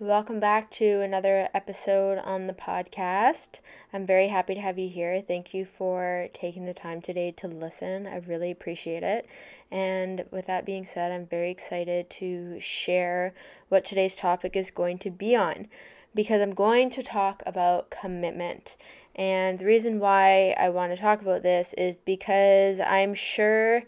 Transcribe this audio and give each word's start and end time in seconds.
Welcome 0.00 0.40
back 0.40 0.70
to 0.70 1.02
another 1.02 1.50
episode 1.52 2.16
on 2.24 2.46
the 2.46 2.54
podcast. 2.54 3.60
I'm 3.92 4.06
very 4.06 4.28
happy 4.28 4.54
to 4.54 4.60
have 4.62 4.78
you 4.78 4.88
here. 4.88 5.20
Thank 5.20 5.52
you 5.52 5.66
for 5.66 6.28
taking 6.32 6.64
the 6.64 6.72
time 6.72 7.02
today 7.02 7.32
to 7.32 7.46
listen. 7.46 8.06
I 8.06 8.16
really 8.26 8.50
appreciate 8.50 9.02
it. 9.02 9.26
And 9.70 10.24
with 10.30 10.46
that 10.46 10.64
being 10.64 10.86
said, 10.86 11.12
I'm 11.12 11.26
very 11.26 11.50
excited 11.50 12.08
to 12.08 12.58
share 12.58 13.34
what 13.68 13.84
today's 13.84 14.16
topic 14.16 14.56
is 14.56 14.70
going 14.70 14.96
to 15.00 15.10
be 15.10 15.36
on 15.36 15.68
because 16.14 16.40
I'm 16.40 16.54
going 16.54 16.88
to 16.92 17.02
talk 17.02 17.42
about 17.44 17.90
commitment. 17.90 18.78
And 19.16 19.58
the 19.58 19.66
reason 19.66 20.00
why 20.00 20.52
I 20.58 20.70
want 20.70 20.96
to 20.96 21.02
talk 21.02 21.20
about 21.20 21.42
this 21.42 21.74
is 21.74 21.98
because 21.98 22.80
I'm 22.80 23.12
sure 23.12 23.82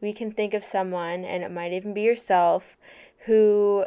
we 0.00 0.14
can 0.14 0.32
think 0.32 0.54
of 0.54 0.64
someone, 0.64 1.26
and 1.26 1.42
it 1.42 1.50
might 1.50 1.74
even 1.74 1.92
be 1.92 2.02
yourself, 2.02 2.78
who 3.26 3.84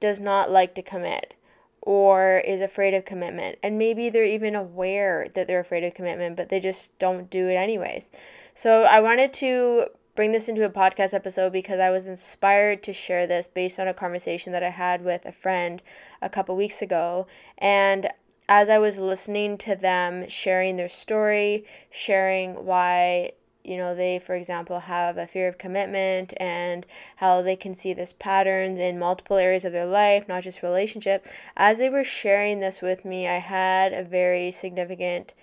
does 0.00 0.20
not 0.20 0.50
like 0.50 0.74
to 0.74 0.82
commit 0.82 1.34
or 1.82 2.38
is 2.38 2.60
afraid 2.60 2.94
of 2.94 3.04
commitment. 3.04 3.58
And 3.62 3.78
maybe 3.78 4.10
they're 4.10 4.24
even 4.24 4.54
aware 4.54 5.28
that 5.34 5.46
they're 5.46 5.60
afraid 5.60 5.84
of 5.84 5.94
commitment, 5.94 6.36
but 6.36 6.48
they 6.48 6.60
just 6.60 6.98
don't 6.98 7.30
do 7.30 7.48
it 7.48 7.54
anyways. 7.54 8.10
So 8.54 8.82
I 8.82 9.00
wanted 9.00 9.32
to 9.34 9.86
bring 10.14 10.32
this 10.32 10.48
into 10.48 10.64
a 10.64 10.70
podcast 10.70 11.14
episode 11.14 11.52
because 11.52 11.78
I 11.78 11.90
was 11.90 12.08
inspired 12.08 12.82
to 12.82 12.92
share 12.92 13.26
this 13.26 13.46
based 13.46 13.78
on 13.78 13.86
a 13.86 13.94
conversation 13.94 14.52
that 14.52 14.64
I 14.64 14.70
had 14.70 15.04
with 15.04 15.24
a 15.24 15.32
friend 15.32 15.80
a 16.20 16.28
couple 16.28 16.56
weeks 16.56 16.82
ago. 16.82 17.26
And 17.56 18.10
as 18.48 18.68
I 18.68 18.78
was 18.78 18.98
listening 18.98 19.58
to 19.58 19.76
them 19.76 20.28
sharing 20.28 20.76
their 20.76 20.88
story, 20.88 21.64
sharing 21.90 22.64
why 22.64 23.32
you 23.68 23.76
know 23.76 23.94
they 23.94 24.18
for 24.18 24.34
example 24.34 24.80
have 24.80 25.18
a 25.18 25.26
fear 25.26 25.46
of 25.48 25.58
commitment 25.58 26.32
and 26.38 26.86
how 27.16 27.42
they 27.42 27.54
can 27.56 27.74
see 27.74 27.92
this 27.92 28.14
patterns 28.18 28.78
in 28.78 28.98
multiple 28.98 29.36
areas 29.36 29.64
of 29.64 29.72
their 29.72 29.86
life 29.86 30.28
not 30.28 30.42
just 30.42 30.62
relationship. 30.62 31.26
As 31.56 31.78
they 31.78 31.90
were 31.90 32.04
sharing 32.04 32.60
this 32.60 32.80
with 32.80 33.04
me 33.04 33.28
i 33.28 33.38
had 33.38 33.92
a 33.92 34.02
very 34.02 34.50
significant 34.50 35.34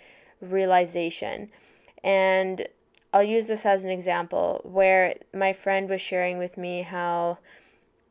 realization. 0.42 1.50
And 2.03 2.68
i'll 3.14 3.23
use 3.23 3.48
this 3.48 3.66
as 3.66 3.84
an 3.84 3.92
example 3.92 4.62
where 4.64 5.16
my 5.34 5.53
friend 5.53 5.90
was 5.90 6.02
sharing 6.02 6.38
with 6.38 6.58
me 6.58 6.81
how 6.81 7.38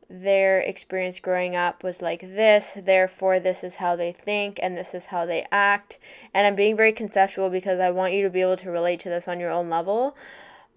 their 0.09 0.59
experience 0.59 1.19
growing 1.19 1.55
up 1.55 1.83
was 1.83 2.01
like 2.01 2.21
this, 2.21 2.73
therefore, 2.77 3.39
this 3.39 3.63
is 3.63 3.75
how 3.75 3.95
they 3.95 4.11
think 4.11 4.59
and 4.61 4.77
this 4.77 4.93
is 4.93 5.07
how 5.07 5.25
they 5.25 5.47
act. 5.51 5.97
And 6.33 6.45
I'm 6.45 6.55
being 6.55 6.77
very 6.77 6.93
conceptual 6.93 7.49
because 7.49 7.79
I 7.79 7.91
want 7.91 8.13
you 8.13 8.23
to 8.23 8.29
be 8.29 8.41
able 8.41 8.57
to 8.57 8.69
relate 8.69 8.99
to 9.01 9.09
this 9.09 9.27
on 9.27 9.39
your 9.39 9.51
own 9.51 9.69
level. 9.69 10.15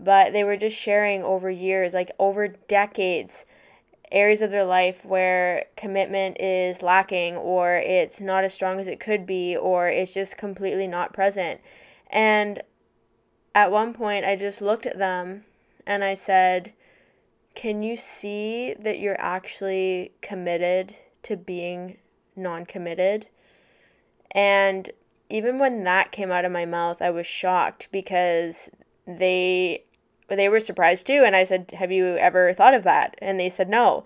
But 0.01 0.33
they 0.33 0.45
were 0.45 0.57
just 0.57 0.77
sharing 0.77 1.23
over 1.23 1.51
years, 1.51 1.93
like 1.93 2.11
over 2.19 2.49
decades, 2.49 3.45
areas 4.11 4.41
of 4.41 4.51
their 4.51 4.65
life 4.65 5.05
where 5.05 5.67
commitment 5.77 6.41
is 6.41 6.83
lacking 6.83 7.37
or 7.37 7.75
it's 7.75 8.21
not 8.21 8.45
as 8.45 8.55
strong 8.55 8.81
as 8.81 8.89
it 8.89 9.01
could 9.01 9.27
be 9.27 9.57
or 9.57 9.89
it's 9.89 10.15
just 10.15 10.39
completely 10.39 10.87
not 10.87 11.13
present. 11.13 11.61
And 12.11 12.63
at 13.55 13.71
one 13.71 13.93
point, 13.93 14.25
I 14.25 14.37
just 14.37 14.63
looked 14.63 14.87
at 14.87 14.99
them 14.99 15.45
and 15.87 16.05
I 16.05 16.15
said, 16.15 16.73
can 17.59 17.83
you 17.83 17.97
see 17.97 18.73
that 18.79 19.01
you're 19.01 19.21
actually 19.21 20.13
committed 20.23 20.95
to 21.25 21.37
being 21.37 21.97
non 22.37 22.65
committed? 22.65 23.27
And 24.31 24.89
even 25.29 25.59
when 25.59 25.83
that 25.83 26.13
came 26.13 26.31
out 26.31 26.45
of 26.45 26.53
my 26.53 26.67
mouth, 26.67 27.03
I 27.03 27.11
was 27.11 27.27
shocked 27.27 27.89
because 27.91 28.71
they 29.09 29.83
they 30.29 30.49
were 30.49 30.61
surprised 30.61 31.09
too 31.09 31.25
and 31.27 31.35
I 31.35 31.43
said, 31.43 31.73
"Have 31.77 31.91
you 31.91 32.17
ever 32.19 32.55
thought 32.55 32.75
of 32.75 32.85
that?" 32.85 33.17
And 33.19 33.41
they 33.41 33.49
said, 33.49 33.69
"No." 33.69 34.05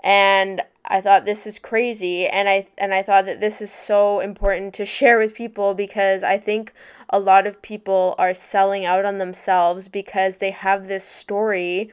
And 0.00 0.62
I 0.86 1.02
thought 1.02 1.26
this 1.26 1.46
is 1.46 1.58
crazy 1.58 2.26
and 2.26 2.48
I 2.48 2.66
and 2.78 2.94
I 2.94 3.02
thought 3.02 3.26
that 3.26 3.40
this 3.40 3.60
is 3.60 3.70
so 3.70 4.20
important 4.20 4.72
to 4.72 4.86
share 4.96 5.18
with 5.18 5.34
people 5.34 5.74
because 5.74 6.22
I 6.22 6.38
think 6.38 6.72
a 7.10 7.18
lot 7.18 7.46
of 7.46 7.60
people 7.60 8.14
are 8.16 8.32
selling 8.32 8.86
out 8.86 9.04
on 9.04 9.18
themselves 9.18 9.86
because 9.86 10.38
they 10.38 10.50
have 10.50 10.88
this 10.88 11.04
story 11.04 11.92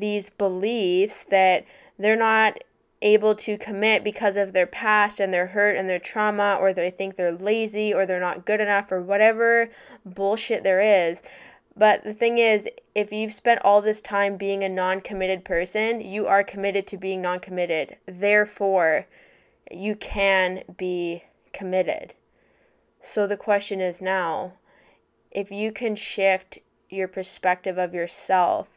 these 0.00 0.30
beliefs 0.30 1.24
that 1.24 1.64
they're 1.98 2.16
not 2.16 2.58
able 3.02 3.34
to 3.34 3.56
commit 3.56 4.04
because 4.04 4.36
of 4.36 4.52
their 4.52 4.66
past 4.66 5.20
and 5.20 5.32
their 5.32 5.46
hurt 5.46 5.76
and 5.76 5.88
their 5.88 5.98
trauma, 5.98 6.58
or 6.60 6.72
they 6.72 6.90
think 6.90 7.16
they're 7.16 7.32
lazy 7.32 7.94
or 7.94 8.04
they're 8.04 8.20
not 8.20 8.44
good 8.44 8.60
enough, 8.60 8.92
or 8.92 9.00
whatever 9.00 9.70
bullshit 10.04 10.62
there 10.62 10.80
is. 10.80 11.22
But 11.76 12.02
the 12.02 12.12
thing 12.12 12.38
is, 12.38 12.68
if 12.94 13.12
you've 13.12 13.32
spent 13.32 13.60
all 13.62 13.80
this 13.80 14.00
time 14.00 14.36
being 14.36 14.62
a 14.62 14.68
non 14.68 15.00
committed 15.00 15.44
person, 15.44 16.00
you 16.00 16.26
are 16.26 16.42
committed 16.42 16.86
to 16.88 16.96
being 16.96 17.22
non 17.22 17.40
committed. 17.40 17.96
Therefore, 18.06 19.06
you 19.70 19.94
can 19.94 20.64
be 20.76 21.24
committed. 21.52 22.12
So 23.00 23.26
the 23.26 23.36
question 23.36 23.80
is 23.80 24.00
now 24.00 24.54
if 25.30 25.50
you 25.50 25.72
can 25.72 25.96
shift 25.96 26.58
your 26.88 27.08
perspective 27.08 27.78
of 27.78 27.94
yourself 27.94 28.68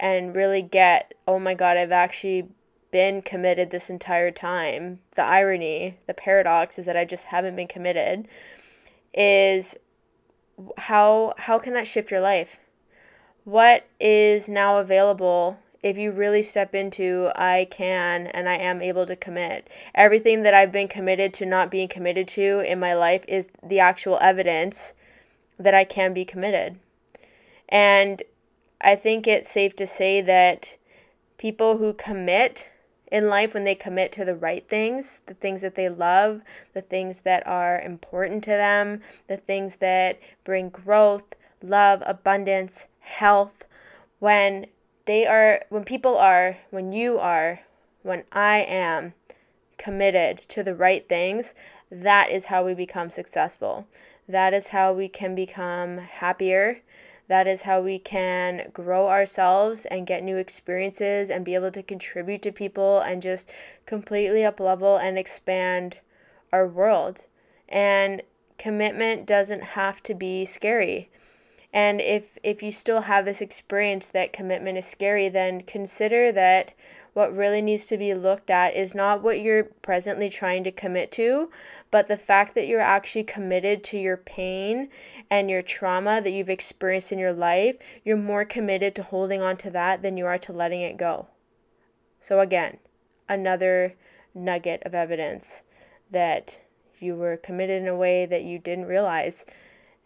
and 0.00 0.34
really 0.34 0.62
get, 0.62 1.14
oh 1.26 1.38
my 1.38 1.54
God, 1.54 1.76
I've 1.76 1.92
actually 1.92 2.48
been 2.90 3.22
committed 3.22 3.70
this 3.70 3.90
entire 3.90 4.30
time. 4.30 5.00
The 5.14 5.22
irony, 5.22 5.98
the 6.06 6.14
paradox 6.14 6.78
is 6.78 6.86
that 6.86 6.96
I 6.96 7.04
just 7.04 7.24
haven't 7.24 7.56
been 7.56 7.68
committed. 7.68 8.28
Is 9.14 9.76
how 10.76 11.34
how 11.38 11.58
can 11.58 11.74
that 11.74 11.86
shift 11.86 12.10
your 12.10 12.20
life? 12.20 12.58
What 13.44 13.86
is 14.00 14.48
now 14.48 14.78
available 14.78 15.58
if 15.82 15.96
you 15.96 16.10
really 16.10 16.42
step 16.42 16.74
into 16.74 17.30
I 17.36 17.68
can 17.70 18.26
and 18.28 18.48
I 18.48 18.56
am 18.56 18.82
able 18.82 19.06
to 19.06 19.16
commit. 19.16 19.68
Everything 19.94 20.42
that 20.42 20.54
I've 20.54 20.72
been 20.72 20.88
committed 20.88 21.32
to 21.34 21.46
not 21.46 21.70
being 21.70 21.88
committed 21.88 22.26
to 22.28 22.60
in 22.60 22.80
my 22.80 22.94
life 22.94 23.24
is 23.28 23.50
the 23.62 23.78
actual 23.78 24.18
evidence 24.20 24.92
that 25.58 25.74
I 25.74 25.84
can 25.84 26.12
be 26.12 26.24
committed. 26.24 26.78
And 27.68 28.22
I 28.80 28.96
think 28.96 29.26
it's 29.26 29.50
safe 29.50 29.74
to 29.76 29.86
say 29.86 30.20
that 30.20 30.76
people 31.36 31.78
who 31.78 31.92
commit 31.92 32.70
in 33.10 33.28
life, 33.28 33.54
when 33.54 33.64
they 33.64 33.74
commit 33.74 34.12
to 34.12 34.24
the 34.24 34.36
right 34.36 34.68
things, 34.68 35.22
the 35.26 35.34
things 35.34 35.62
that 35.62 35.74
they 35.74 35.88
love, 35.88 36.42
the 36.74 36.82
things 36.82 37.20
that 37.20 37.46
are 37.46 37.80
important 37.80 38.44
to 38.44 38.50
them, 38.50 39.00
the 39.28 39.38
things 39.38 39.76
that 39.76 40.20
bring 40.44 40.68
growth, 40.68 41.24
love, 41.62 42.02
abundance, 42.06 42.84
health, 43.00 43.64
when 44.18 44.66
they 45.06 45.26
are, 45.26 45.64
when 45.70 45.84
people 45.84 46.18
are, 46.18 46.58
when 46.70 46.92
you 46.92 47.18
are, 47.18 47.60
when 48.02 48.24
I 48.30 48.58
am 48.58 49.14
committed 49.78 50.42
to 50.48 50.62
the 50.62 50.74
right 50.74 51.08
things, 51.08 51.54
that 51.90 52.30
is 52.30 52.46
how 52.46 52.64
we 52.64 52.74
become 52.74 53.08
successful. 53.08 53.86
That 54.28 54.52
is 54.52 54.68
how 54.68 54.92
we 54.92 55.08
can 55.08 55.34
become 55.34 55.96
happier. 55.98 56.82
That 57.28 57.46
is 57.46 57.62
how 57.62 57.82
we 57.82 57.98
can 57.98 58.70
grow 58.72 59.08
ourselves 59.08 59.84
and 59.84 60.06
get 60.06 60.22
new 60.22 60.38
experiences 60.38 61.30
and 61.30 61.44
be 61.44 61.54
able 61.54 61.70
to 61.72 61.82
contribute 61.82 62.42
to 62.42 62.52
people 62.52 63.00
and 63.00 63.22
just 63.22 63.50
completely 63.86 64.44
up 64.44 64.60
level 64.60 64.96
and 64.96 65.18
expand 65.18 65.98
our 66.52 66.66
world. 66.66 67.26
And 67.68 68.22
commitment 68.56 69.26
doesn't 69.26 69.62
have 69.62 70.02
to 70.04 70.14
be 70.14 70.46
scary. 70.46 71.10
And 71.72 72.00
if 72.00 72.38
if 72.42 72.62
you 72.62 72.72
still 72.72 73.02
have 73.02 73.26
this 73.26 73.42
experience 73.42 74.08
that 74.08 74.32
commitment 74.32 74.78
is 74.78 74.86
scary, 74.86 75.28
then 75.28 75.60
consider 75.60 76.32
that 76.32 76.72
what 77.12 77.36
really 77.36 77.62
needs 77.62 77.86
to 77.86 77.98
be 77.98 78.14
looked 78.14 78.50
at 78.50 78.76
is 78.76 78.94
not 78.94 79.22
what 79.22 79.40
you're 79.40 79.64
presently 79.64 80.28
trying 80.28 80.64
to 80.64 80.72
commit 80.72 81.10
to, 81.12 81.50
but 81.90 82.06
the 82.06 82.16
fact 82.16 82.54
that 82.54 82.66
you're 82.66 82.80
actually 82.80 83.24
committed 83.24 83.82
to 83.84 83.98
your 83.98 84.16
pain 84.16 84.88
and 85.30 85.50
your 85.50 85.62
trauma 85.62 86.20
that 86.20 86.30
you've 86.30 86.50
experienced 86.50 87.12
in 87.12 87.18
your 87.18 87.32
life. 87.32 87.76
You're 88.04 88.16
more 88.16 88.44
committed 88.44 88.94
to 88.96 89.02
holding 89.02 89.42
on 89.42 89.56
to 89.58 89.70
that 89.70 90.02
than 90.02 90.16
you 90.16 90.26
are 90.26 90.38
to 90.38 90.52
letting 90.52 90.82
it 90.82 90.96
go. 90.96 91.28
So, 92.20 92.40
again, 92.40 92.78
another 93.28 93.94
nugget 94.34 94.82
of 94.84 94.94
evidence 94.94 95.62
that 96.10 96.58
you 96.98 97.14
were 97.14 97.36
committed 97.36 97.82
in 97.82 97.88
a 97.88 97.96
way 97.96 98.26
that 98.26 98.44
you 98.44 98.58
didn't 98.58 98.86
realize. 98.86 99.44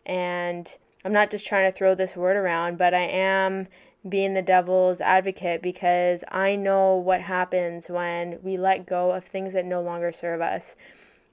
And 0.05 0.71
I'm 1.05 1.13
not 1.13 1.31
just 1.31 1.47
trying 1.47 1.71
to 1.71 1.77
throw 1.77 1.95
this 1.95 2.17
word 2.17 2.37
around, 2.37 2.79
but 2.79 2.95
I 2.95 3.05
am 3.05 3.67
being 4.09 4.35
the 4.35 4.43
devil's 4.43 5.01
advocate 5.01 5.63
because 5.63 6.25
I 6.29 6.57
know 6.57 6.97
what 6.97 7.21
happens 7.21 7.89
when 7.89 8.39
we 8.43 8.57
let 8.57 8.87
go 8.87 9.13
of 9.13 9.25
things 9.25 9.53
that 9.53 9.65
no 9.65 9.81
longer 9.81 10.13
serve 10.13 10.41
us. 10.41 10.75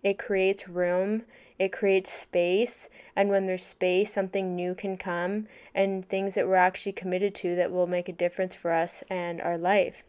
it 0.03 0.17
creates 0.17 0.67
room, 0.69 1.23
it 1.57 1.73
creates 1.73 2.11
space, 2.11 2.89
and 3.15 3.29
when 3.29 3.45
there's 3.45 3.65
space, 3.65 4.13
something 4.13 4.55
new 4.55 4.73
can 4.73 4.95
come 4.95 5.47
and 5.75 6.07
things 6.07 6.35
that 6.35 6.47
we're 6.47 6.55
actually 6.55 6.93
committed 6.93 7.35
to 7.35 7.55
that 7.55 7.71
will 7.71 7.87
make 7.87 8.07
a 8.07 8.13
difference 8.13 8.55
for 8.55 8.71
us 8.71 9.03
and 9.09 9.41
our 9.41 9.57
life. 9.57 10.03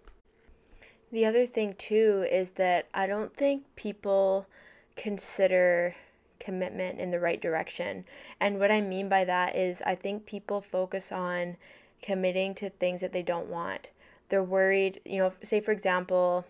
The 1.11 1.27
other 1.27 1.45
thing, 1.45 1.75
too, 1.75 2.25
is 2.31 2.53
that 2.53 2.87
I 2.95 3.09
don't 3.09 3.35
think 3.35 3.65
people 3.75 4.47
consider 4.95 5.97
commitment 6.39 7.01
in 7.01 7.11
the 7.11 7.19
right 7.19 7.41
direction. 7.41 8.05
And 8.39 8.61
what 8.61 8.71
I 8.71 8.81
mean 8.81 9.09
by 9.09 9.25
that 9.25 9.57
is, 9.57 9.83
I 9.83 9.97
think 9.97 10.27
people 10.27 10.61
focus 10.61 11.11
on 11.11 11.57
committing 12.03 12.55
to 12.57 12.71
things 12.71 13.01
that 13.01 13.13
they 13.13 13.23
don't 13.23 13.49
want. 13.49 13.89
They're 14.29 14.43
worried, 14.43 15.01
you 15.05 15.19
know, 15.19 15.33
say 15.43 15.61
for 15.61 15.73
example, 15.73 16.47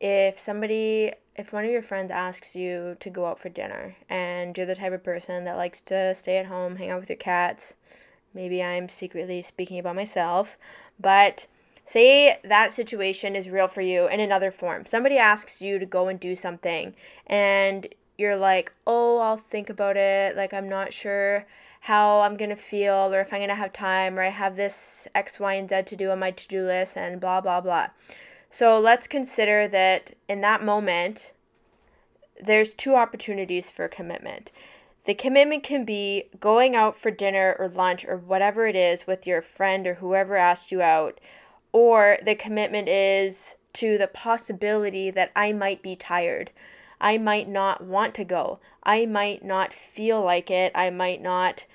if 0.00 0.38
somebody 0.38 1.12
if 1.36 1.52
one 1.52 1.64
of 1.64 1.70
your 1.70 1.82
friends 1.82 2.10
asks 2.10 2.54
you 2.54 2.96
to 3.00 3.08
go 3.08 3.24
out 3.26 3.38
for 3.38 3.48
dinner 3.48 3.96
and 4.10 4.56
you're 4.56 4.66
the 4.66 4.74
type 4.74 4.92
of 4.92 5.02
person 5.02 5.44
that 5.44 5.56
likes 5.56 5.80
to 5.80 6.14
stay 6.14 6.36
at 6.36 6.46
home, 6.46 6.76
hang 6.76 6.90
out 6.90 7.00
with 7.00 7.08
your 7.08 7.16
cats, 7.16 7.74
maybe 8.34 8.62
I'm 8.62 8.88
secretly 8.88 9.40
speaking 9.40 9.78
about 9.78 9.96
myself, 9.96 10.58
but 11.00 11.46
say 11.86 12.38
that 12.44 12.72
situation 12.72 13.34
is 13.34 13.48
real 13.48 13.68
for 13.68 13.80
you 13.80 14.08
in 14.08 14.20
another 14.20 14.50
form. 14.50 14.84
Somebody 14.86 15.18
asks 15.18 15.62
you 15.62 15.78
to 15.78 15.86
go 15.86 16.08
and 16.08 16.20
do 16.20 16.34
something 16.34 16.94
and 17.26 17.86
you're 18.18 18.36
like, 18.36 18.72
"Oh, 18.86 19.18
I'll 19.18 19.38
think 19.38 19.70
about 19.70 19.96
it. 19.96 20.36
Like 20.36 20.52
I'm 20.52 20.68
not 20.68 20.92
sure 20.92 21.46
how 21.82 22.20
I'm 22.20 22.36
going 22.36 22.50
to 22.50 22.56
feel 22.56 23.12
or 23.12 23.20
if 23.20 23.32
I'm 23.32 23.40
going 23.40 23.48
to 23.48 23.56
have 23.56 23.72
time 23.72 24.16
or 24.16 24.22
I 24.22 24.28
have 24.30 24.54
this 24.54 25.08
X, 25.16 25.40
Y, 25.40 25.54
and 25.54 25.68
Z 25.68 25.82
to 25.82 25.96
do 25.96 26.10
on 26.10 26.20
my 26.20 26.30
to-do 26.30 26.64
list 26.64 26.96
and 26.96 27.20
blah 27.20 27.40
blah 27.40 27.60
blah." 27.60 27.88
So 28.50 28.78
let's 28.78 29.06
consider 29.06 29.66
that 29.68 30.12
in 30.28 30.40
that 30.42 30.62
moment, 30.62 31.32
there's 32.40 32.74
two 32.74 32.94
opportunities 32.94 33.70
for 33.70 33.88
commitment. 33.88 34.52
The 35.04 35.14
commitment 35.14 35.64
can 35.64 35.84
be 35.84 36.28
going 36.38 36.76
out 36.76 36.96
for 36.96 37.10
dinner 37.10 37.56
or 37.58 37.66
lunch 37.66 38.04
or 38.04 38.16
whatever 38.16 38.68
it 38.68 38.76
is 38.76 39.06
with 39.06 39.26
your 39.26 39.42
friend 39.42 39.84
or 39.84 39.94
whoever 39.94 40.36
asked 40.36 40.70
you 40.70 40.82
out, 40.82 41.18
or 41.72 42.18
the 42.24 42.36
commitment 42.36 42.88
is 42.88 43.56
to 43.72 43.98
the 43.98 44.06
possibility 44.06 45.10
that 45.10 45.32
I 45.34 45.52
might 45.52 45.82
be 45.82 45.96
tired. 45.96 46.52
I 47.02 47.18
might 47.18 47.48
not 47.48 47.84
want 47.84 48.14
to 48.14 48.24
go. 48.24 48.60
I 48.82 49.04
might 49.04 49.44
not 49.44 49.74
feel 49.74 50.22
like 50.22 50.50
it. 50.50 50.72
I 50.74 50.88
might 50.88 51.20
not 51.20 51.66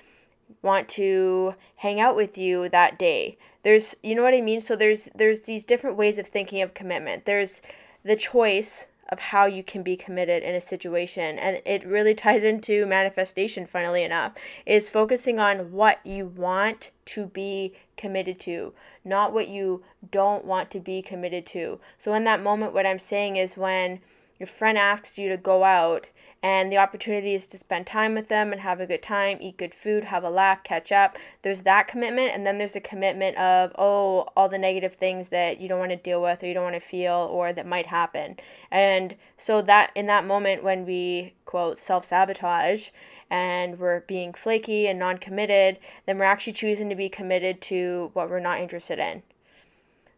want 0.62 0.88
to 0.88 1.54
hang 1.76 2.00
out 2.00 2.16
with 2.16 2.36
you 2.36 2.68
that 2.70 2.98
day 2.98 3.38
there's 3.62 3.94
you 4.02 4.14
know 4.14 4.22
what 4.22 4.34
i 4.34 4.40
mean 4.40 4.60
so 4.60 4.74
there's 4.74 5.08
there's 5.14 5.42
these 5.42 5.64
different 5.64 5.96
ways 5.96 6.18
of 6.18 6.26
thinking 6.26 6.62
of 6.62 6.74
commitment 6.74 7.24
there's 7.24 7.60
the 8.02 8.16
choice 8.16 8.86
of 9.10 9.18
how 9.18 9.46
you 9.46 9.62
can 9.62 9.82
be 9.82 9.96
committed 9.96 10.42
in 10.42 10.54
a 10.54 10.60
situation 10.60 11.38
and 11.38 11.60
it 11.64 11.86
really 11.86 12.14
ties 12.24 12.44
into 12.44 12.86
manifestation 12.86 13.66
funnily 13.66 14.02
enough 14.04 14.32
is 14.66 14.88
focusing 14.88 15.38
on 15.38 15.70
what 15.72 15.98
you 16.04 16.26
want 16.26 16.90
to 17.04 17.26
be 17.26 17.74
committed 17.96 18.38
to 18.38 18.72
not 19.04 19.32
what 19.32 19.48
you 19.48 19.82
don't 20.10 20.44
want 20.44 20.70
to 20.70 20.80
be 20.80 21.02
committed 21.02 21.44
to 21.44 21.78
so 21.98 22.14
in 22.14 22.24
that 22.24 22.42
moment 22.42 22.72
what 22.72 22.86
i'm 22.86 22.98
saying 22.98 23.36
is 23.36 23.56
when 23.56 24.00
your 24.38 24.46
friend 24.46 24.78
asks 24.78 25.18
you 25.18 25.28
to 25.28 25.36
go 25.36 25.64
out 25.64 26.06
and 26.42 26.70
the 26.70 26.78
opportunity 26.78 27.34
is 27.34 27.48
to 27.48 27.58
spend 27.58 27.86
time 27.86 28.14
with 28.14 28.28
them 28.28 28.52
and 28.52 28.60
have 28.60 28.80
a 28.80 28.86
good 28.86 29.02
time, 29.02 29.38
eat 29.40 29.56
good 29.56 29.74
food, 29.74 30.04
have 30.04 30.22
a 30.22 30.30
laugh, 30.30 30.62
catch 30.62 30.92
up. 30.92 31.18
There's 31.42 31.62
that 31.62 31.88
commitment, 31.88 32.30
and 32.32 32.46
then 32.46 32.58
there's 32.58 32.76
a 32.76 32.80
commitment 32.80 33.36
of, 33.38 33.72
oh, 33.76 34.28
all 34.36 34.48
the 34.48 34.56
negative 34.56 34.94
things 34.94 35.30
that 35.30 35.60
you 35.60 35.68
don't 35.68 35.80
want 35.80 35.90
to 35.90 35.96
deal 35.96 36.22
with 36.22 36.40
or 36.42 36.46
you 36.46 36.54
don't 36.54 36.62
want 36.62 36.76
to 36.76 36.80
feel 36.80 37.28
or 37.32 37.52
that 37.52 37.66
might 37.66 37.86
happen. 37.86 38.36
And 38.70 39.16
so, 39.36 39.62
that 39.62 39.90
in 39.96 40.06
that 40.06 40.26
moment 40.26 40.62
when 40.62 40.86
we 40.86 41.34
quote 41.44 41.76
self 41.76 42.04
sabotage, 42.04 42.90
and 43.30 43.78
we're 43.78 44.00
being 44.00 44.32
flaky 44.32 44.86
and 44.86 44.98
non 44.98 45.18
committed, 45.18 45.78
then 46.06 46.18
we're 46.18 46.24
actually 46.24 46.52
choosing 46.52 46.88
to 46.88 46.94
be 46.94 47.08
committed 47.08 47.60
to 47.60 48.10
what 48.14 48.30
we're 48.30 48.40
not 48.40 48.60
interested 48.60 48.98
in. 48.98 49.22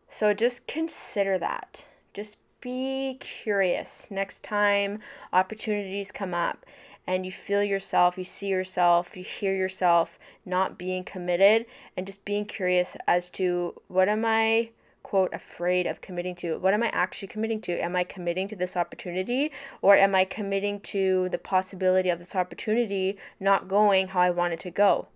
So 0.08 0.34
just 0.34 0.66
consider 0.66 1.38
that. 1.38 1.87
Just 2.12 2.37
be 2.61 3.17
curious. 3.21 4.07
Next 4.11 4.43
time 4.43 5.01
opportunities 5.33 6.12
come 6.12 6.35
up 6.35 6.67
and 7.07 7.25
you 7.25 7.33
feel 7.33 7.62
yourself, 7.62 8.19
you 8.19 8.25
see 8.25 8.49
yourself, 8.49 9.17
you 9.17 9.25
hear 9.25 9.55
yourself 9.55 10.19
not 10.45 10.79
being 10.79 11.05
committed 11.05 11.67
and 11.97 12.07
just 12.07 12.25
being 12.25 12.45
curious 12.45 12.97
as 13.07 13.31
to 13.31 13.75
what 13.89 14.09
am 14.09 14.25
I 14.25 14.71
quote 15.03 15.33
afraid 15.33 15.87
of 15.87 16.01
committing 16.01 16.35
to? 16.37 16.59
What 16.59 16.75
am 16.75 16.83
i 16.83 16.89
actually 16.89 17.29
committing 17.29 17.61
to? 17.62 17.83
Am 17.83 17.97
i 17.97 18.05
committing 18.05 18.47
to 18.49 18.57
this 18.57 18.77
opportunity 18.77 19.51
or 19.83 19.97
am 19.97 20.15
i 20.15 20.25
committing 20.25 20.79
to 20.81 21.29
the 21.31 21.39
possibility 21.39 22.11
of 22.11 22.19
this 22.19 22.37
opportunity 22.37 23.17
not 23.41 23.67
going 23.67 24.09
how 24.09 24.21
i 24.21 24.31
want 24.31 24.53
it 24.53 24.61
to 24.61 24.71
go? 24.71 25.09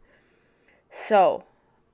So 0.91 1.45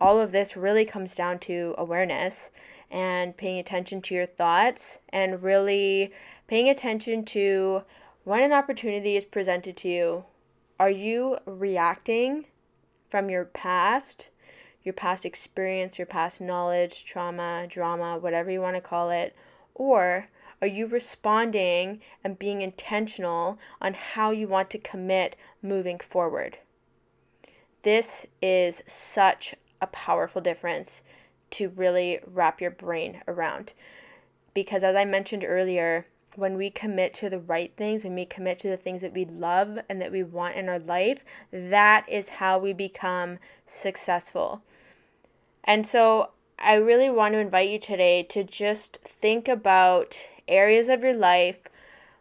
all 0.00 0.20
of 0.20 0.32
this 0.32 0.56
really 0.56 0.84
comes 0.84 1.14
down 1.14 1.38
to 1.40 1.74
awareness 1.76 2.50
and 2.90 3.36
paying 3.36 3.58
attention 3.58 4.02
to 4.02 4.14
your 4.14 4.26
thoughts 4.26 4.98
and 5.10 5.42
really 5.42 6.12
paying 6.48 6.68
attention 6.68 7.24
to 7.24 7.82
when 8.24 8.42
an 8.42 8.52
opportunity 8.52 9.16
is 9.16 9.24
presented 9.24 9.76
to 9.76 9.88
you. 9.88 10.24
Are 10.78 10.90
you 10.90 11.38
reacting 11.46 12.46
from 13.08 13.30
your 13.30 13.44
past, 13.44 14.30
your 14.82 14.94
past 14.94 15.24
experience, 15.24 15.98
your 15.98 16.06
past 16.06 16.40
knowledge, 16.40 17.04
trauma, 17.04 17.66
drama, 17.68 18.18
whatever 18.18 18.50
you 18.50 18.60
want 18.60 18.76
to 18.76 18.80
call 18.80 19.10
it? 19.10 19.34
Or 19.74 20.28
are 20.60 20.66
you 20.66 20.86
responding 20.86 22.00
and 22.22 22.38
being 22.38 22.62
intentional 22.62 23.58
on 23.80 23.94
how 23.94 24.30
you 24.30 24.48
want 24.48 24.70
to 24.70 24.78
commit 24.78 25.36
moving 25.62 25.98
forward? 25.98 26.58
This 27.82 28.26
is 28.42 28.82
such 28.86 29.54
a 29.80 29.86
powerful 29.86 30.42
difference 30.42 31.02
to 31.50 31.68
really 31.70 32.20
wrap 32.26 32.60
your 32.60 32.70
brain 32.70 33.22
around. 33.26 33.74
Because 34.54 34.82
as 34.82 34.96
I 34.96 35.04
mentioned 35.04 35.44
earlier, 35.44 36.06
when 36.36 36.56
we 36.56 36.70
commit 36.70 37.12
to 37.14 37.28
the 37.28 37.38
right 37.38 37.72
things, 37.76 38.04
when 38.04 38.14
we 38.14 38.24
commit 38.24 38.58
to 38.60 38.68
the 38.68 38.76
things 38.76 39.00
that 39.00 39.12
we 39.12 39.24
love 39.24 39.78
and 39.88 40.00
that 40.00 40.12
we 40.12 40.22
want 40.22 40.56
in 40.56 40.68
our 40.68 40.78
life, 40.78 41.24
that 41.52 42.08
is 42.08 42.28
how 42.28 42.58
we 42.58 42.72
become 42.72 43.38
successful. 43.66 44.62
And 45.64 45.86
so 45.86 46.30
I 46.58 46.74
really 46.74 47.10
want 47.10 47.34
to 47.34 47.38
invite 47.38 47.68
you 47.68 47.78
today 47.78 48.22
to 48.24 48.44
just 48.44 48.98
think 49.02 49.48
about 49.48 50.28
areas 50.46 50.88
of 50.88 51.02
your 51.02 51.14
life 51.14 51.58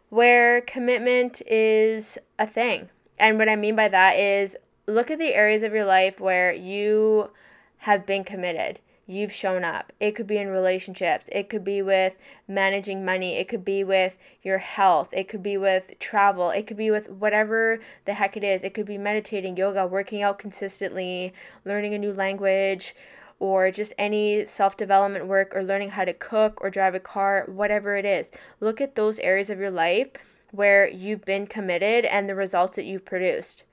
where 0.08 0.60
commitment 0.62 1.40
is 1.46 2.18
a 2.38 2.46
thing. 2.46 2.88
And 3.18 3.38
what 3.38 3.48
I 3.48 3.56
mean 3.56 3.76
by 3.76 3.88
that 3.88 4.18
is 4.18 4.56
look 4.86 5.10
at 5.10 5.18
the 5.18 5.34
areas 5.34 5.62
of 5.62 5.72
your 5.72 5.84
life 5.84 6.18
where 6.18 6.52
you 6.52 7.30
have 7.78 8.06
been 8.06 8.24
committed 8.24 8.80
you've 9.10 9.32
shown 9.32 9.64
up. 9.64 9.92
It 9.98 10.12
could 10.12 10.28
be 10.28 10.38
in 10.38 10.48
relationships, 10.48 11.28
it 11.32 11.48
could 11.48 11.64
be 11.64 11.82
with 11.82 12.14
managing 12.46 13.04
money, 13.04 13.34
it 13.34 13.48
could 13.48 13.64
be 13.64 13.82
with 13.82 14.16
your 14.42 14.58
health, 14.58 15.08
it 15.12 15.28
could 15.28 15.42
be 15.42 15.56
with 15.56 15.98
travel, 15.98 16.50
it 16.50 16.68
could 16.68 16.76
be 16.76 16.92
with 16.92 17.10
whatever 17.10 17.80
the 18.04 18.14
heck 18.14 18.36
it 18.36 18.44
is. 18.44 18.62
It 18.62 18.72
could 18.72 18.86
be 18.86 18.98
meditating, 18.98 19.56
yoga, 19.56 19.84
working 19.86 20.22
out 20.22 20.38
consistently, 20.38 21.34
learning 21.64 21.94
a 21.94 21.98
new 21.98 22.12
language, 22.12 22.94
or 23.40 23.72
just 23.72 23.92
any 23.98 24.44
self 24.44 24.76
development 24.76 25.26
work, 25.26 25.56
or 25.56 25.64
learning 25.64 25.90
how 25.90 26.04
to 26.04 26.12
cook 26.12 26.60
or 26.62 26.70
drive 26.70 26.94
a 26.94 27.00
car, 27.00 27.44
whatever 27.48 27.96
it 27.96 28.04
is. 28.04 28.30
Look 28.60 28.80
at 28.80 28.94
those 28.94 29.18
areas 29.18 29.50
of 29.50 29.58
your 29.58 29.70
life 29.70 30.10
where 30.52 30.88
you've 30.88 31.24
been 31.24 31.46
committed 31.46 32.04
and 32.04 32.28
the 32.28 32.34
results 32.34 32.76
that 32.76 32.84
you've 32.84 33.04
produced. 33.04 33.64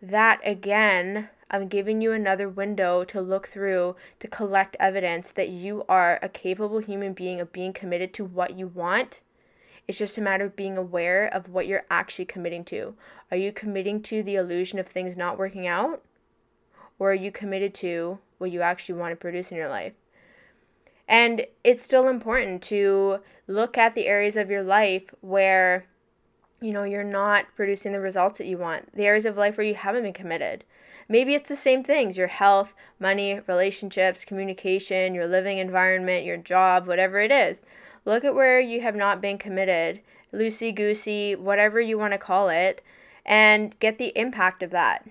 That 0.00 0.40
again 0.44 1.28
I'm 1.50 1.66
giving 1.66 2.00
you 2.00 2.12
another 2.12 2.48
window 2.48 3.04
to 3.04 3.20
look 3.20 3.48
through 3.48 3.96
to 4.20 4.28
collect 4.28 4.76
evidence 4.78 5.32
that 5.32 5.48
you 5.48 5.84
are 5.88 6.18
a 6.22 6.28
capable 6.28 6.78
human 6.78 7.14
being 7.14 7.40
of 7.40 7.52
being 7.52 7.72
committed 7.72 8.12
to 8.14 8.24
what 8.24 8.56
you 8.58 8.68
want. 8.68 9.22
It's 9.88 9.98
just 9.98 10.18
a 10.18 10.20
matter 10.20 10.44
of 10.44 10.54
being 10.54 10.76
aware 10.76 11.26
of 11.26 11.48
what 11.48 11.66
you're 11.66 11.86
actually 11.90 12.26
committing 12.26 12.64
to. 12.66 12.94
Are 13.30 13.36
you 13.36 13.50
committing 13.50 14.02
to 14.02 14.22
the 14.22 14.36
illusion 14.36 14.78
of 14.78 14.86
things 14.86 15.16
not 15.16 15.38
working 15.38 15.66
out? 15.66 16.02
Or 16.98 17.12
are 17.12 17.14
you 17.14 17.32
committed 17.32 17.72
to 17.74 18.18
what 18.36 18.50
you 18.50 18.60
actually 18.60 19.00
want 19.00 19.12
to 19.12 19.16
produce 19.16 19.50
in 19.50 19.56
your 19.56 19.68
life? 19.68 19.94
And 21.08 21.46
it's 21.64 21.82
still 21.82 22.08
important 22.08 22.62
to 22.64 23.20
look 23.46 23.78
at 23.78 23.94
the 23.94 24.06
areas 24.06 24.36
of 24.36 24.50
your 24.50 24.62
life 24.62 25.04
where 25.22 25.86
you 26.60 26.72
know 26.72 26.82
you're 26.82 27.04
not 27.04 27.46
producing 27.54 27.92
the 27.92 28.00
results 28.00 28.38
that 28.38 28.46
you 28.46 28.58
want, 28.58 28.92
the 28.94 29.06
areas 29.06 29.26
of 29.26 29.36
life 29.36 29.56
where 29.56 29.66
you 29.66 29.74
haven't 29.74 30.02
been 30.02 30.12
committed. 30.12 30.64
Maybe 31.08 31.34
it's 31.34 31.48
the 31.48 31.56
same 31.56 31.82
things 31.82 32.18
your 32.18 32.26
health, 32.26 32.74
money, 32.98 33.40
relationships, 33.46 34.24
communication, 34.24 35.14
your 35.14 35.26
living 35.26 35.58
environment, 35.58 36.26
your 36.26 36.36
job, 36.36 36.86
whatever 36.86 37.20
it 37.20 37.30
is. 37.30 37.62
Look 38.04 38.24
at 38.24 38.34
where 38.34 38.60
you 38.60 38.80
have 38.80 38.96
not 38.96 39.20
been 39.20 39.38
committed, 39.38 40.00
loosey 40.32 40.74
goosey, 40.74 41.36
whatever 41.36 41.80
you 41.80 41.96
want 41.96 42.12
to 42.12 42.18
call 42.18 42.48
it, 42.48 42.82
and 43.24 43.78
get 43.78 43.98
the 43.98 44.12
impact 44.18 44.62
of 44.62 44.70
that. 44.70 45.06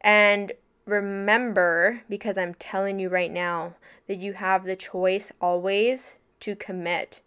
And 0.00 0.52
remember, 0.86 2.02
because 2.08 2.38
I'm 2.38 2.54
telling 2.54 2.98
you 2.98 3.08
right 3.08 3.30
now, 3.30 3.74
that 4.06 4.16
you 4.16 4.32
have 4.32 4.64
the 4.64 4.76
choice 4.76 5.32
always 5.40 6.18
to 6.40 6.56
commit 6.56 7.20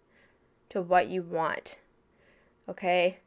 to 0.70 0.82
what 0.82 1.08
you 1.10 1.22
want. 1.22 1.77
Okay? 2.70 3.18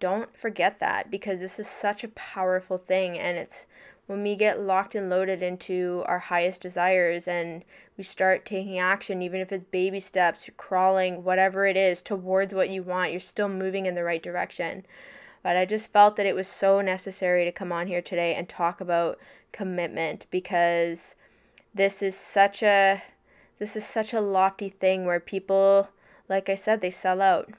Don't 0.00 0.36
forget 0.36 0.80
that 0.80 1.10
because 1.10 1.40
this 1.40 1.58
is 1.58 1.68
such 1.68 2.02
a 2.02 2.08
powerful 2.08 2.78
thing 2.78 3.18
and 3.18 3.38
it's 3.38 3.66
when 4.06 4.22
we 4.22 4.36
get 4.36 4.60
locked 4.60 4.94
and 4.94 5.10
loaded 5.10 5.42
into 5.42 6.04
our 6.06 6.18
highest 6.18 6.62
desires 6.62 7.26
and 7.26 7.64
we 7.96 8.04
start 8.04 8.46
taking 8.46 8.78
action, 8.78 9.20
even 9.20 9.40
if 9.40 9.50
it's 9.50 9.64
baby 9.70 9.98
steps, 9.98 10.48
crawling, 10.56 11.24
whatever 11.24 11.66
it 11.66 11.76
is, 11.76 12.02
towards 12.02 12.54
what 12.54 12.68
you 12.68 12.82
want, 12.82 13.10
you're 13.10 13.20
still 13.20 13.48
moving 13.48 13.86
in 13.86 13.96
the 13.96 14.04
right 14.04 14.22
direction. 14.22 14.86
But 15.42 15.56
I 15.56 15.64
just 15.64 15.92
felt 15.92 16.16
that 16.16 16.26
it 16.26 16.34
was 16.34 16.48
so 16.48 16.80
necessary 16.80 17.44
to 17.44 17.52
come 17.52 17.72
on 17.72 17.86
here 17.88 18.02
today 18.02 18.34
and 18.34 18.48
talk 18.48 18.80
about 18.80 19.18
commitment 19.52 20.26
because 20.30 21.16
this 21.74 22.02
is 22.02 22.16
such 22.16 22.62
a 22.62 23.02
this 23.58 23.76
is 23.76 23.84
such 23.84 24.12
a 24.12 24.20
lofty 24.20 24.68
thing 24.68 25.04
where 25.04 25.20
people 25.20 25.88
like 26.28 26.48
I 26.48 26.54
said 26.54 26.80
they 26.80 26.90
sell 26.90 27.20
out. 27.20 27.50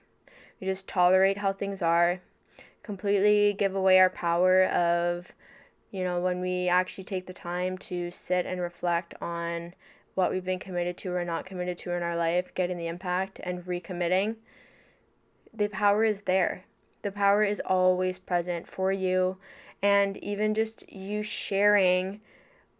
We 0.60 0.68
just 0.68 0.88
tolerate 0.88 1.38
how 1.38 1.54
things 1.54 1.82
are, 1.82 2.22
completely 2.84 3.54
give 3.54 3.76
away 3.76 4.00
our 4.00 4.10
power 4.10 4.66
of 4.66 5.32
you 5.92 6.04
know, 6.04 6.20
when 6.20 6.42
we 6.42 6.68
actually 6.68 7.06
take 7.06 7.26
the 7.26 7.34
time 7.34 7.78
to 7.78 8.12
sit 8.12 8.46
and 8.46 8.60
reflect 8.60 9.14
on 9.22 9.74
what 10.16 10.32
we've 10.32 10.44
been 10.44 10.60
committed 10.60 10.98
to 10.98 11.14
or 11.14 11.24
not 11.24 11.46
committed 11.46 11.78
to 11.78 11.92
in 11.92 12.04
our 12.04 12.16
life, 12.16 12.54
getting 12.56 12.78
the 12.78 12.88
impact 12.88 13.40
and 13.44 13.66
recommitting, 13.66 14.36
the 15.54 15.70
power 15.70 16.04
is 16.04 16.24
there. 16.24 16.66
The 17.04 17.12
power 17.12 17.44
is 17.44 17.62
always 17.62 18.20
present 18.20 18.68
for 18.68 18.92
you. 18.92 19.38
And 19.82 20.18
even 20.18 20.54
just 20.54 20.92
you 20.92 21.24
sharing 21.24 22.20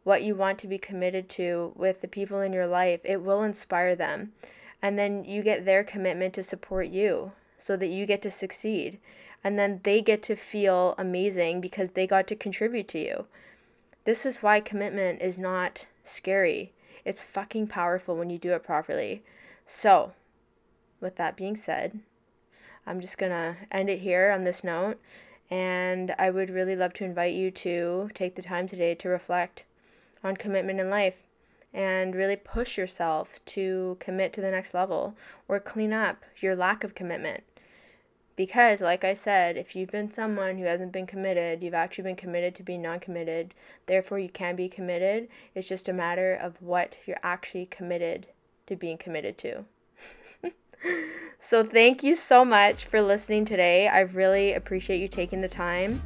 what 0.04 0.24
you 0.24 0.36
want 0.36 0.60
to 0.60 0.68
be 0.68 0.78
committed 0.78 1.30
to 1.30 1.72
with 1.76 2.02
the 2.02 2.08
people 2.08 2.42
in 2.42 2.52
your 2.52 2.68
life, 2.68 3.00
it 3.04 3.22
will 3.22 3.44
inspire 3.44 3.96
them. 3.96 4.34
And 4.82 5.00
then 5.00 5.24
you 5.24 5.44
get 5.44 5.64
their 5.64 5.84
commitment 5.84 6.34
to 6.34 6.44
support 6.44 6.88
you 6.88 7.32
so 7.58 7.76
that 7.78 7.88
you 7.88 8.06
get 8.06 8.22
to 8.22 8.30
succeed 8.30 9.00
and 9.44 9.58
then 9.58 9.80
they 9.84 10.02
get 10.02 10.24
to 10.24 10.36
feel 10.36 10.96
amazing 10.98 11.62
because 11.62 11.92
they 11.92 12.08
got 12.08 12.28
to 12.28 12.36
contribute 12.36 12.88
to 12.90 13.00
you. 13.00 13.26
This 14.04 14.26
is 14.26 14.42
why 14.42 14.60
commitment 14.60 15.22
is 15.22 15.38
not 15.38 15.86
scary. 16.04 16.74
It's 17.06 17.22
fucking 17.22 17.68
powerful 17.68 18.16
when 18.16 18.30
you 18.30 18.38
do 18.38 18.54
it 18.54 18.64
properly. 18.64 19.24
So, 19.66 20.14
with 21.00 21.16
that 21.18 21.36
being 21.36 21.56
said, 21.56 22.00
I'm 22.86 23.00
just 23.00 23.18
going 23.18 23.32
to 23.32 23.56
end 23.72 23.90
it 23.90 24.00
here 24.00 24.32
on 24.32 24.44
this 24.44 24.64
note. 24.64 25.00
And 25.50 26.14
I 26.18 26.30
would 26.30 26.50
really 26.50 26.76
love 26.76 26.94
to 26.96 27.06
invite 27.06 27.34
you 27.34 27.52
to 27.52 28.10
take 28.14 28.36
the 28.36 28.42
time 28.42 28.68
today 28.68 28.96
to 28.96 29.10
reflect 29.10 29.64
on 30.24 30.36
commitment 30.36 30.80
in 30.80 30.90
life 30.90 31.27
and 31.74 32.16
really 32.16 32.36
push 32.36 32.78
yourself 32.78 33.40
to 33.46 33.98
commit 34.00 34.34
to 34.34 34.42
the 34.42 34.52
next 34.52 34.74
level 34.74 35.16
or 35.48 35.60
clean 35.60 35.94
up 35.94 36.24
your 36.40 36.56
lack 36.56 36.84
of 36.84 36.96
commitment. 36.96 37.44
Because, 38.36 38.82
like 38.82 39.04
I 39.04 39.16
said, 39.16 39.58
if 39.58 39.76
you've 39.76 39.90
been 39.90 40.12
someone 40.12 40.58
who 40.58 40.66
hasn't 40.66 40.92
been 40.92 41.08
committed, 41.08 41.64
you've 41.64 41.74
actually 41.74 42.04
been 42.04 42.16
committed 42.16 42.54
to 42.56 42.64
being 42.64 42.84
non 42.84 43.00
committed. 43.00 43.56
Therefore, 43.88 44.20
you 44.20 44.30
can 44.30 44.56
be 44.56 44.70
committed. 44.70 45.28
It's 45.56 45.68
just 45.68 45.90
a 45.90 45.94
matter 45.94 46.36
of 46.36 46.62
what 46.62 46.98
you're 47.08 47.18
actually 47.24 47.66
committed 47.66 48.28
to 48.68 48.76
being 48.76 49.00
committed 49.00 49.40
to. 49.40 49.66
so, 51.40 51.64
thank 51.64 52.04
you 52.04 52.16
so 52.16 52.46
much 52.46 52.86
for 52.86 53.02
listening 53.02 53.44
today. 53.44 53.88
I 53.88 54.02
really 54.02 54.54
appreciate 54.54 55.02
you 55.02 55.08
taking 55.08 55.42
the 55.42 55.48
time. 55.48 56.04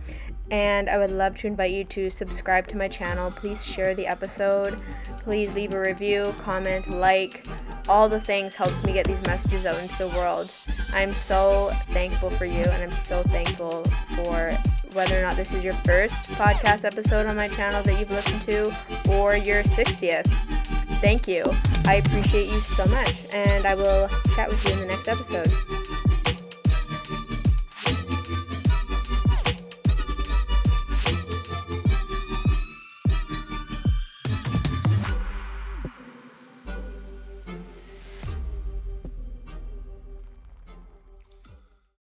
And 0.52 0.90
I 0.90 0.98
would 0.98 1.12
love 1.12 1.38
to 1.38 1.48
invite 1.48 1.72
you 1.72 1.86
to 1.86 2.10
subscribe 2.10 2.68
to 2.68 2.78
my 2.78 2.90
channel. 2.90 3.32
Please 3.32 3.66
share 3.66 3.96
the 3.96 4.06
episode. 4.06 4.80
Please 5.20 5.54
leave 5.54 5.74
a 5.74 5.80
review, 5.80 6.34
comment, 6.40 6.90
like. 6.90 7.46
All 7.90 8.08
the 8.08 8.20
things 8.20 8.54
helps 8.54 8.84
me 8.84 8.94
get 8.94 9.08
these 9.08 9.22
messages 9.24 9.66
out 9.66 9.80
into 9.82 9.98
the 9.98 10.10
world. 10.10 10.52
I'm 10.94 11.14
so 11.14 11.72
thankful 11.90 12.30
for 12.30 12.46
you, 12.46 12.64
and 12.64 12.84
I'm 12.84 12.92
so 12.92 13.24
thankful 13.24 13.84
for 14.16 14.52
whether 14.94 15.18
or 15.18 15.22
not 15.22 15.36
this 15.36 15.54
is 15.54 15.64
your 15.64 15.74
first 15.74 16.16
podcast 16.34 16.84
episode 16.84 17.26
on 17.26 17.38
my 17.38 17.48
channel 17.48 17.82
that 17.84 17.98
you've 18.00 18.12
listened 18.12 18.42
to 18.42 18.66
or 19.14 19.38
your 19.38 19.64
60th. 19.64 20.28
Thank 21.00 21.28
you. 21.28 21.44
I 21.86 21.96
appreciate 21.96 22.52
you 22.52 22.60
so 22.60 22.86
much, 22.88 23.24
and 23.34 23.66
I 23.66 23.74
will 23.74 24.10
chat 24.36 24.50
with 24.50 24.64
you 24.66 24.74
in 24.74 24.80
the 24.80 24.86
next 24.86 25.08
episode. 25.08 25.81